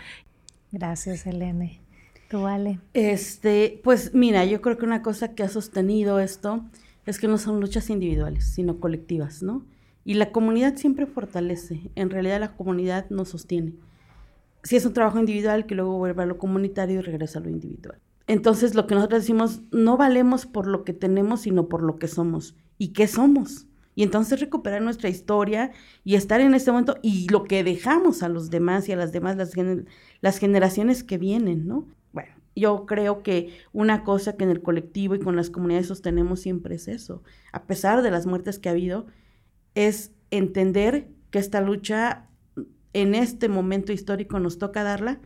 [0.72, 1.80] Gracias, Elene.
[2.30, 2.78] Tú, vale.
[2.94, 6.64] Este, pues mira, yo creo que una cosa que ha sostenido esto
[7.04, 9.66] es que no son luchas individuales, sino colectivas, ¿no?
[10.04, 13.72] Y la comunidad siempre fortalece, en realidad la comunidad nos sostiene.
[14.62, 17.50] Si es un trabajo individual, que luego vuelve a lo comunitario y regresa a lo
[17.50, 17.98] individual.
[18.28, 22.06] Entonces, lo que nosotros decimos, no valemos por lo que tenemos, sino por lo que
[22.06, 22.54] somos.
[22.78, 23.66] ¿Y qué somos?
[23.96, 25.72] Y entonces recuperar nuestra historia
[26.04, 29.10] y estar en este momento y lo que dejamos a los demás y a las
[29.10, 29.50] demás, las,
[30.20, 31.88] las generaciones que vienen, ¿no?
[32.60, 36.74] Yo creo que una cosa que en el colectivo y con las comunidades sostenemos siempre
[36.74, 37.22] es eso.
[37.52, 39.06] A pesar de las muertes que ha habido,
[39.74, 42.28] es entender que esta lucha
[42.92, 45.20] en este momento histórico nos toca darla,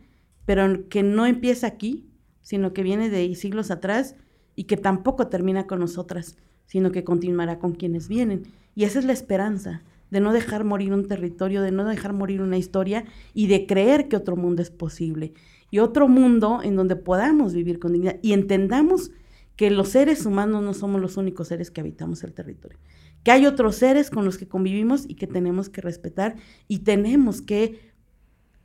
[0.45, 2.07] pero que no empieza aquí,
[2.41, 4.15] sino que viene de siglos atrás
[4.55, 8.43] y que tampoco termina con nosotras, sino que continuará con quienes vienen.
[8.75, 9.81] Y esa es la esperanza,
[10.11, 14.07] de no dejar morir un territorio, de no dejar morir una historia y de creer
[14.07, 15.33] que otro mundo es posible.
[15.71, 19.11] Y otro mundo en donde podamos vivir con dignidad y entendamos
[19.55, 22.77] que los seres humanos no somos los únicos seres que habitamos el territorio,
[23.23, 26.35] que hay otros seres con los que convivimos y que tenemos que respetar
[26.67, 27.93] y tenemos que,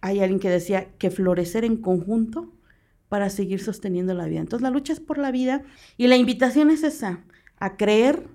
[0.00, 2.52] hay alguien que decía, que florecer en conjunto
[3.08, 4.40] para seguir sosteniendo la vida.
[4.40, 5.62] Entonces la lucha es por la vida
[5.96, 7.24] y la invitación es esa,
[7.58, 8.26] a creer,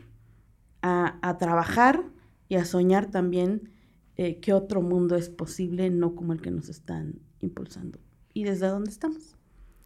[0.81, 2.03] a, a trabajar
[2.47, 3.71] y a soñar también
[4.17, 7.99] eh, que otro mundo es posible, no como el que nos están impulsando.
[8.35, 9.37] ¿Y desde dónde estamos?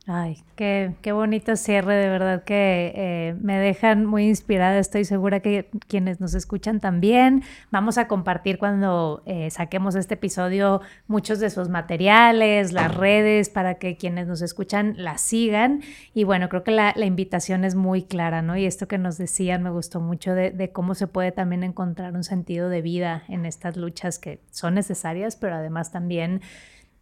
[0.08, 4.80] Ay, qué, qué bonito cierre, de verdad que eh, me dejan muy inspirada.
[4.80, 7.44] Estoy segura que quienes nos escuchan también.
[7.70, 13.76] Vamos a compartir cuando eh, saquemos este episodio muchos de sus materiales, las redes, para
[13.76, 15.82] que quienes nos escuchan la sigan.
[16.16, 18.58] Y bueno, creo que la, la invitación es muy clara, ¿no?
[18.58, 22.16] Y esto que nos decían me gustó mucho de, de cómo se puede también encontrar
[22.16, 26.42] un sentido de vida en estas luchas que son necesarias, pero además también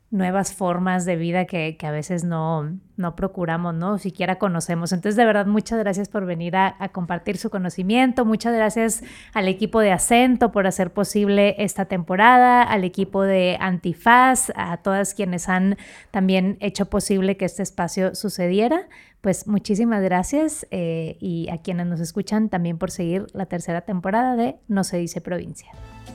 [0.09, 3.97] nuevas formas de vida que, que, a veces no, no procuramos, ¿no?
[3.97, 4.93] Siquiera conocemos.
[4.93, 8.23] Entonces, de verdad, muchas gracias por venir a, a, compartir su conocimiento.
[8.23, 9.03] Muchas gracias
[9.33, 15.13] al equipo de Acento por hacer posible esta temporada, al equipo de Antifaz, a todas
[15.13, 15.77] quienes han
[16.11, 18.87] también hecho posible que este espacio sucediera.
[19.19, 24.37] Pues muchísimas gracias eh, y a quienes nos escuchan también por seguir la tercera temporada
[24.37, 25.69] de No se dice provincia.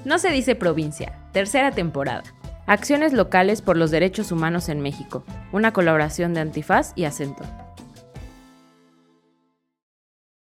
[0.07, 2.23] No se dice provincia, tercera temporada.
[2.73, 5.27] Acciones locales por los derechos humanos en México.
[5.53, 7.45] Una colaboración de Antifaz y Acento.